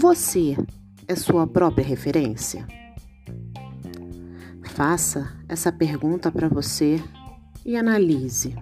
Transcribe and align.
Você 0.00 0.56
é 1.06 1.14
sua 1.14 1.46
própria 1.46 1.84
referência? 1.84 2.66
Faça 4.70 5.30
essa 5.46 5.70
pergunta 5.70 6.32
para 6.32 6.48
você 6.48 6.98
e 7.66 7.76
analise. 7.76 8.56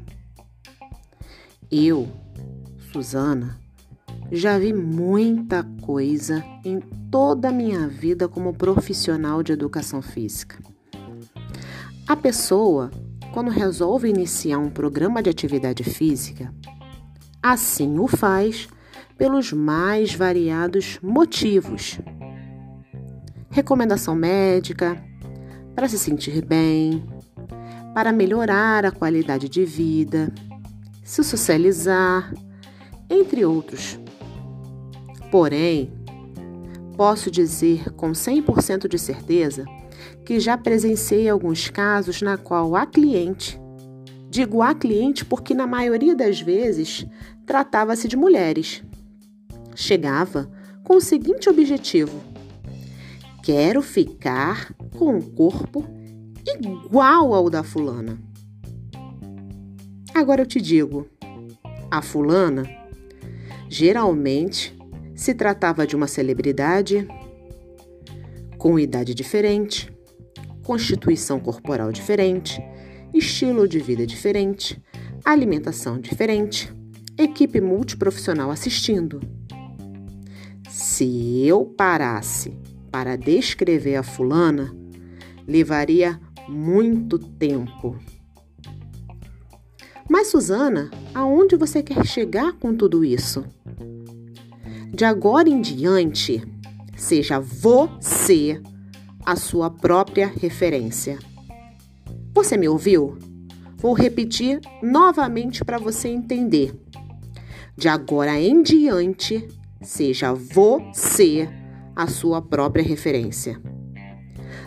Eu, 1.71 2.09
Suzana, 2.91 3.57
já 4.33 4.59
vi 4.59 4.73
muita 4.73 5.63
coisa 5.81 6.45
em 6.65 6.81
toda 7.09 7.51
a 7.51 7.53
minha 7.53 7.87
vida 7.87 8.27
como 8.27 8.53
profissional 8.53 9.41
de 9.41 9.53
educação 9.53 10.03
física. 10.03 10.59
A 12.09 12.17
pessoa, 12.17 12.91
quando 13.33 13.53
resolve 13.53 14.09
iniciar 14.09 14.59
um 14.59 14.71
programa 14.71 15.23
de 15.23 15.31
atividade 15.31 15.85
física, 15.85 16.53
assim 17.41 17.97
o 18.01 18.09
faz 18.09 18.69
pelos 19.19 19.53
mais 19.53 20.15
variados 20.15 20.99
motivos. 21.03 21.99
Recomendação 23.51 24.15
médica, 24.15 24.97
para 25.75 25.89
se 25.89 25.99
sentir 25.99 26.45
bem, 26.45 27.05
para 27.93 28.13
melhorar 28.13 28.87
a 28.87 28.93
qualidade 28.93 29.49
de 29.49 29.65
vida, 29.65 30.33
se 31.03 31.25
socializar, 31.25 32.33
entre 33.11 33.45
outros. 33.45 33.99
Porém, 35.33 35.93
posso 36.97 37.31
dizer 37.31 37.91
com 37.95 38.13
100% 38.13 38.89
de 38.89 38.99
certeza 38.99 39.65
que 40.25 40.39
já 40.39 40.57
presenciei 40.57 41.29
alguns 41.29 41.69
casos 41.69 42.23
na 42.23 42.37
qual 42.37 42.77
a 42.77 42.87
cliente, 42.87 43.61
digo 44.31 44.63
a 44.63 44.75
cliente 44.75 45.25
porque 45.25 45.55
na 45.55 45.67
maioria 45.67 46.15
das 46.15 46.41
vezes 46.41 47.07
tratava-se 47.47 48.07
de 48.07 48.17
mulheres, 48.17 48.83
chegava 49.79 50.51
com 50.83 50.97
o 50.97 51.01
seguinte 51.01 51.49
objetivo: 51.49 52.21
quero 53.45 53.81
ficar 53.81 54.75
com 54.97 55.17
um 55.17 55.21
corpo 55.21 55.85
igual 56.45 57.33
ao 57.33 57.49
da 57.49 57.63
fulana. 57.63 58.19
Agora 60.13 60.43
eu 60.43 60.47
te 60.47 60.61
digo, 60.61 61.07
a 61.89 62.03
fulana 62.03 62.69
geralmente 63.69 64.77
se 65.15 65.33
tratava 65.33 65.87
de 65.87 65.95
uma 65.95 66.09
celebridade 66.09 67.07
com 68.59 68.81
idade 68.81 69.15
diferente, 69.15 69.93
constituição 70.65 71.39
corporal 71.39 71.93
diferente, 71.93 72.61
estilo 73.15 73.69
de 73.69 73.79
vida 73.79 74.05
diferente, 74.05 74.83
alimentação 75.25 76.01
diferente, 76.01 76.73
equipe 77.17 77.61
multiprofissional 77.61 78.51
assistindo. 78.51 79.38
Se 80.79 81.45
eu 81.45 81.65
parasse 81.65 82.57
para 82.89 83.17
descrever 83.17 83.97
a 83.97 84.05
fulana, 84.05 84.73
levaria 85.45 86.21
muito 86.49 87.19
tempo. 87.19 87.99
Mas, 90.09 90.29
Suzana, 90.29 90.89
aonde 91.13 91.57
você 91.57 91.83
quer 91.83 92.07
chegar 92.07 92.53
com 92.53 92.73
tudo 92.73 93.05
isso? 93.05 93.45
De 94.95 95.05
agora 95.05 95.49
em 95.49 95.61
diante, 95.61 96.45
seja 96.97 97.41
você 97.41 98.63
a 99.27 99.35
sua 99.35 99.69
própria 99.69 100.29
referência. 100.29 101.19
Você 102.33 102.57
me 102.57 102.69
ouviu? 102.69 103.19
Vou 103.79 103.95
repetir 103.95 104.61
novamente 104.81 105.65
para 105.65 105.77
você 105.77 106.07
entender. 106.07 106.73
De 107.77 107.89
agora 107.89 108.41
em 108.41 108.63
diante, 108.63 109.58
seja 109.81 110.33
você 110.33 111.49
a 111.95 112.07
sua 112.07 112.41
própria 112.41 112.85
referência. 112.85 113.61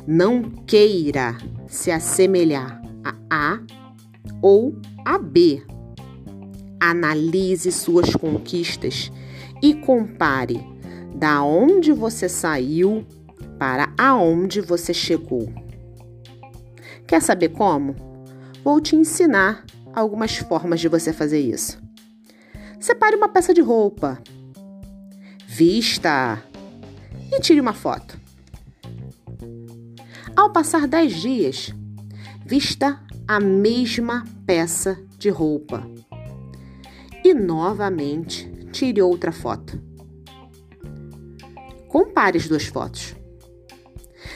Não 0.06 0.44
queira 0.44 1.38
se 1.68 1.92
assemelhar 1.92 2.82
a 3.04 3.16
A 3.30 3.60
ou 4.42 4.76
a 5.06 5.18
B. 5.18 5.64
Analise 6.80 7.72
suas 7.72 8.16
conquistas 8.16 9.12
e 9.62 9.74
compare 9.74 10.60
da 11.16 11.44
onde 11.44 11.92
você 11.92 12.28
saiu 12.28 13.06
para 13.60 13.94
aonde 13.98 14.60
você 14.60 14.94
chegou. 14.94 15.54
Quer 17.06 17.22
saber 17.22 17.50
como? 17.50 17.96
Vou 18.64 18.82
te 18.82 18.96
ensinar 18.96 19.66
algumas 19.94 20.38
formas 20.38 20.80
de 20.80 20.88
você 20.88 21.14
fazer 21.14 21.40
isso. 21.40 21.82
Separe 22.80 23.16
uma 23.16 23.30
peça 23.30 23.54
de 23.54 23.62
roupa, 23.62 24.20
vista 25.54 26.42
e 27.30 27.42
tire 27.42 27.60
uma 27.60 27.74
foto. 27.74 28.18
Ao 30.34 30.50
passar 30.50 30.88
10 30.88 31.14
dias, 31.14 31.76
vista 32.46 33.04
a 33.28 33.38
mesma 33.38 34.24
peça 34.46 34.98
de 35.18 35.30
roupa. 35.30 35.86
E 37.22 37.34
novamente 37.34 38.50
tire 38.72 39.02
outra 39.02 39.34
foto. 39.34 39.78
Compare 41.90 42.38
as 42.38 42.48
duas 42.48 42.68
fotos. 42.68 43.14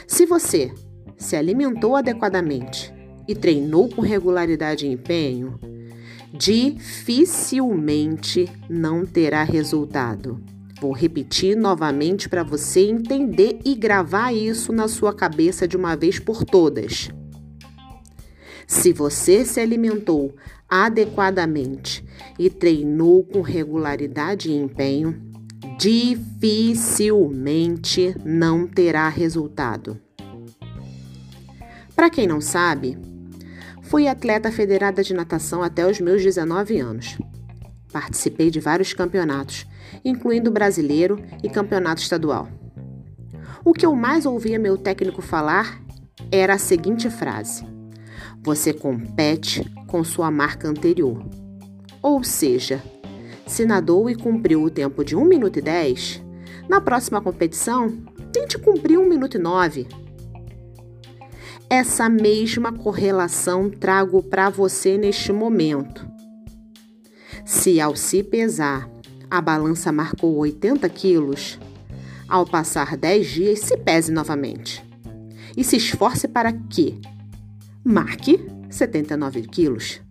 Se 0.05 0.25
você 0.25 0.73
se 1.17 1.37
alimentou 1.37 1.95
adequadamente 1.95 2.93
e 3.25 3.33
treinou 3.33 3.87
com 3.87 4.01
regularidade 4.01 4.85
e 4.85 4.91
empenho, 4.91 5.57
dificilmente 6.33 8.51
não 8.69 9.05
terá 9.05 9.45
resultado. 9.45 10.53
Vou 10.81 10.91
repetir 10.91 11.55
novamente 11.55 12.27
para 12.27 12.43
você 12.43 12.81
entender 12.81 13.59
e 13.63 13.75
gravar 13.75 14.33
isso 14.33 14.73
na 14.73 14.87
sua 14.87 15.13
cabeça 15.13 15.67
de 15.67 15.77
uma 15.77 15.95
vez 15.95 16.19
por 16.19 16.43
todas. 16.43 17.09
Se 18.67 18.91
você 18.91 19.45
se 19.45 19.59
alimentou 19.59 20.35
adequadamente 20.67 22.03
e 22.37 22.49
treinou 22.49 23.23
com 23.23 23.41
regularidade 23.41 24.49
e 24.49 24.55
empenho, 24.55 25.21
dificilmente 25.77 28.15
não 28.25 28.67
terá 28.67 29.07
resultado. 29.07 29.97
Para 31.95 32.09
quem 32.09 32.27
não 32.27 32.41
sabe, 32.41 32.97
fui 33.83 34.07
atleta 34.07 34.51
federada 34.51 35.01
de 35.01 35.13
natação 35.13 35.63
até 35.63 35.89
os 35.89 36.01
meus 36.01 36.21
19 36.21 36.77
anos. 36.79 37.17
Participei 37.95 38.51
de 38.51 38.59
vários 38.59 38.91
campeonatos, 38.91 39.65
incluindo 40.03 40.51
brasileiro 40.51 41.17
e 41.41 41.47
campeonato 41.47 42.01
estadual. 42.01 42.49
O 43.63 43.71
que 43.71 43.85
eu 43.85 43.95
mais 43.95 44.25
ouvia 44.25 44.59
meu 44.59 44.77
técnico 44.77 45.21
falar 45.21 45.81
era 46.29 46.55
a 46.55 46.57
seguinte 46.57 47.09
frase: 47.09 47.65
você 48.43 48.73
compete 48.73 49.63
com 49.87 50.03
sua 50.03 50.29
marca 50.29 50.67
anterior. 50.67 51.25
Ou 52.01 52.21
seja, 52.21 52.83
se 53.47 53.65
nadou 53.65 54.09
e 54.09 54.15
cumpriu 54.15 54.63
o 54.63 54.69
tempo 54.69 55.01
de 55.01 55.15
1 55.15 55.23
minuto 55.23 55.59
e 55.59 55.61
10, 55.61 56.21
na 56.67 56.81
próxima 56.81 57.21
competição, 57.21 57.87
tente 58.33 58.57
cumprir 58.57 58.97
1 58.97 59.07
minuto 59.07 59.37
e 59.37 59.39
9. 59.39 59.87
Essa 61.69 62.09
mesma 62.09 62.73
correlação 62.73 63.69
trago 63.69 64.21
para 64.21 64.49
você 64.49 64.97
neste 64.97 65.31
momento. 65.31 66.13
Se 67.45 67.79
ao 67.79 67.95
se 67.95 68.23
pesar 68.23 68.89
a 69.29 69.39
balança 69.39 69.91
marcou 69.91 70.35
80 70.37 70.89
quilos, 70.89 71.59
ao 72.27 72.43
passar 72.43 72.97
10 72.97 73.27
dias 73.27 73.59
se 73.59 73.77
pese 73.77 74.11
novamente. 74.11 74.83
E 75.55 75.63
se 75.63 75.77
esforce 75.77 76.27
para 76.27 76.51
que 76.51 76.99
marque 77.83 78.43
79 78.67 79.43
quilos. 79.43 80.01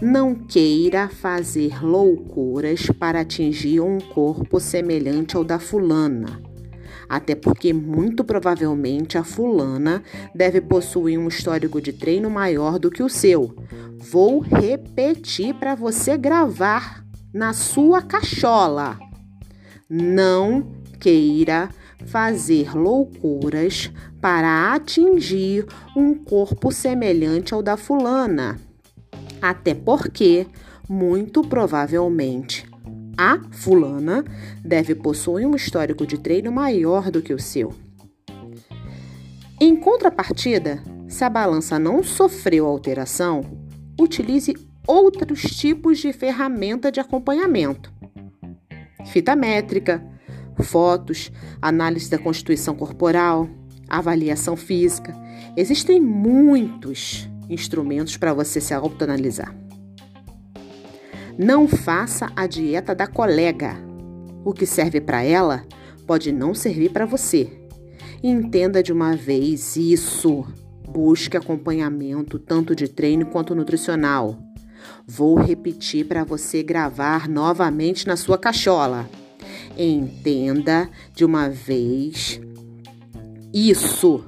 Não 0.00 0.34
queira 0.34 1.10
fazer 1.10 1.84
loucuras 1.84 2.86
para 2.98 3.20
atingir 3.20 3.80
um 3.80 3.98
corpo 3.98 4.58
semelhante 4.58 5.36
ao 5.36 5.44
da 5.44 5.58
fulana. 5.58 6.40
Até 7.06 7.34
porque, 7.34 7.72
muito 7.72 8.24
provavelmente, 8.24 9.18
a 9.18 9.24
fulana 9.24 10.02
deve 10.34 10.62
possuir 10.62 11.18
um 11.18 11.28
histórico 11.28 11.82
de 11.82 11.92
treino 11.92 12.30
maior 12.30 12.78
do 12.78 12.90
que 12.90 13.02
o 13.02 13.10
seu. 13.10 13.54
Vou 14.00 14.40
repetir 14.40 15.54
para 15.54 15.74
você 15.74 16.16
gravar 16.16 17.04
na 17.34 17.52
sua 17.52 18.00
cachola. 18.00 18.98
Não 19.88 20.72
queira 20.98 21.68
fazer 22.06 22.74
loucuras 22.74 23.92
para 24.18 24.72
atingir 24.72 25.66
um 25.94 26.14
corpo 26.14 26.72
semelhante 26.72 27.52
ao 27.52 27.62
da 27.62 27.76
fulana. 27.76 28.58
Até 29.40 29.74
porque, 29.74 30.46
muito 30.88 31.42
provavelmente, 31.42 32.66
a 33.18 33.38
fulana 33.50 34.24
deve 34.64 34.94
possuir 34.94 35.46
um 35.46 35.54
histórico 35.54 36.06
de 36.06 36.16
treino 36.16 36.50
maior 36.50 37.10
do 37.10 37.20
que 37.20 37.34
o 37.34 37.38
seu. 37.38 37.74
Em 39.60 39.76
contrapartida, 39.76 40.82
se 41.06 41.22
a 41.22 41.28
balança 41.28 41.78
não 41.78 42.02
sofreu 42.02 42.66
alteração, 42.66 43.59
utilize 44.00 44.54
outros 44.86 45.42
tipos 45.42 45.98
de 45.98 46.12
ferramenta 46.12 46.90
de 46.90 47.00
acompanhamento. 47.00 47.92
Fita 49.06 49.36
métrica, 49.36 50.04
fotos, 50.62 51.30
análise 51.60 52.10
da 52.10 52.18
constituição 52.18 52.74
corporal, 52.74 53.48
avaliação 53.88 54.56
física. 54.56 55.14
Existem 55.56 56.00
muitos 56.00 57.28
instrumentos 57.48 58.16
para 58.16 58.32
você 58.32 58.60
se 58.60 58.72
autoanalisar. 58.72 59.54
Não 61.38 61.66
faça 61.66 62.30
a 62.36 62.46
dieta 62.46 62.94
da 62.94 63.06
colega. 63.06 63.76
O 64.44 64.52
que 64.52 64.66
serve 64.66 65.00
para 65.00 65.22
ela 65.22 65.64
pode 66.06 66.32
não 66.32 66.54
servir 66.54 66.90
para 66.90 67.06
você. 67.06 67.50
Entenda 68.22 68.82
de 68.82 68.92
uma 68.92 69.16
vez 69.16 69.76
isso. 69.76 70.46
Busque 70.92 71.36
acompanhamento 71.36 72.36
tanto 72.36 72.74
de 72.74 72.88
treino 72.88 73.26
quanto 73.26 73.54
nutricional. 73.54 74.36
Vou 75.06 75.38
repetir 75.38 76.06
para 76.06 76.24
você 76.24 76.64
gravar 76.64 77.28
novamente 77.28 78.08
na 78.08 78.16
sua 78.16 78.36
cachola. 78.36 79.08
Entenda 79.78 80.90
de 81.14 81.24
uma 81.24 81.48
vez 81.48 82.40
isso. 83.54 84.24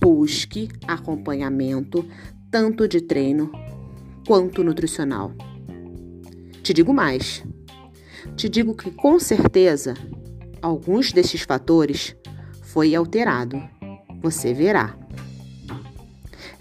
Busque 0.00 0.70
acompanhamento 0.86 2.06
tanto 2.50 2.88
de 2.88 3.02
treino 3.02 3.52
quanto 4.26 4.64
nutricional. 4.64 5.32
Te 6.62 6.72
digo 6.72 6.94
mais. 6.94 7.44
Te 8.34 8.48
digo 8.48 8.74
que 8.74 8.90
com 8.90 9.20
certeza 9.20 9.92
alguns 10.62 11.12
desses 11.12 11.42
fatores 11.42 12.16
foi 12.62 12.94
alterado. 12.94 13.62
Você 14.22 14.54
verá. 14.54 15.03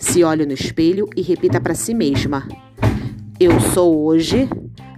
Se 0.04 0.22
olhe 0.22 0.46
no 0.46 0.52
espelho 0.54 1.10
e 1.16 1.22
repita 1.22 1.62
para 1.62 1.74
si 1.74 1.94
mesma: 1.94 2.46
Eu 3.40 3.58
sou 3.74 4.04
hoje 4.04 4.50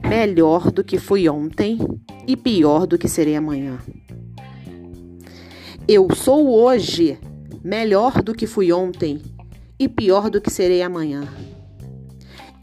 melhor 0.04 0.72
do 0.72 0.84
que 0.84 0.98
fui 0.98 1.30
ontem 1.30 1.78
e 2.28 2.36
pior 2.36 2.88
do 2.88 2.98
que 2.98 3.08
serei 3.08 3.36
amanhã. 3.36 3.78
Eu 5.88 6.14
sou 6.14 6.50
hoje 6.50 7.18
melhor 7.64 8.24
do 8.24 8.34
que 8.34 8.48
fui 8.48 8.74
ontem 8.74 9.22
e 9.80 9.88
pior 9.88 10.30
do 10.30 10.42
que 10.42 10.50
serei 10.50 10.82
amanhã. 10.82 11.24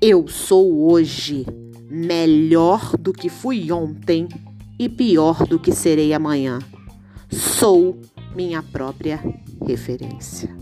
Eu 0.00 0.26
sou 0.26 0.90
hoje 0.90 1.46
melhor 1.88 2.96
do 2.98 3.12
que 3.12 3.28
fui 3.28 3.70
ontem 3.70 4.28
e 4.78 4.88
pior 4.88 5.46
do 5.46 5.60
que 5.60 5.72
serei 5.72 6.12
amanhã. 6.12 6.58
Sou 7.30 7.98
minha 8.34 8.62
própria 8.64 9.22
referência. 9.64 10.61